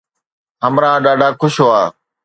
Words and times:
همراهه 0.63 1.03
ڏاڍا 1.05 1.29
خوش 1.39 1.55
هئا 1.65 1.83